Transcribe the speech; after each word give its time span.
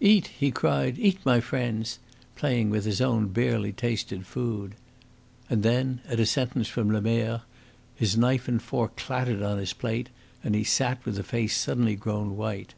"Eat," 0.00 0.26
he 0.26 0.50
cried 0.50 0.98
"eat, 0.98 1.20
my 1.24 1.40
friends," 1.40 1.98
playing 2.36 2.68
with 2.68 2.84
his 2.84 3.00
own 3.00 3.28
barely 3.28 3.72
tasted 3.72 4.26
food. 4.26 4.74
And 5.48 5.62
then, 5.62 6.02
at 6.06 6.20
a 6.20 6.26
sentence 6.26 6.68
from 6.68 6.90
Lemerre, 6.90 7.40
his 7.94 8.14
knife 8.14 8.48
and 8.48 8.60
fork 8.60 8.96
clattered 8.96 9.40
on 9.40 9.56
his 9.56 9.72
plate, 9.72 10.10
and 10.44 10.54
he 10.54 10.62
sat 10.62 11.02
with 11.06 11.18
a 11.18 11.22
face 11.24 11.56
suddenly 11.56 11.96
grown 11.96 12.36
white. 12.36 12.74